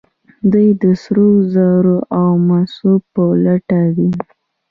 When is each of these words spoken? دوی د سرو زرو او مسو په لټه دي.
دوی 0.51 0.69
د 0.81 0.83
سرو 1.01 1.29
زرو 1.53 1.97
او 2.19 2.29
مسو 2.47 2.91
په 3.13 3.23
لټه 3.43 3.81
دي. 3.95 4.11